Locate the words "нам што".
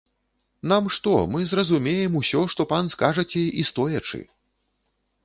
0.71-1.11